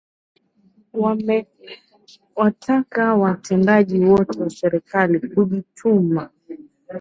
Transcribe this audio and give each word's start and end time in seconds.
Wamewataka 0.93 3.15
watendaji 3.15 3.99
wote 3.99 4.39
wa 4.43 4.49
serikali 4.49 5.19
kujituma 5.19 6.29